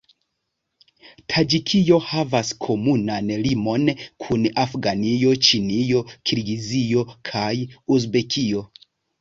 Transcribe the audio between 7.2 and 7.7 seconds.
kaj